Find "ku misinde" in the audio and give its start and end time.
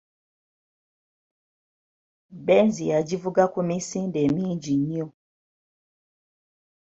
3.53-4.21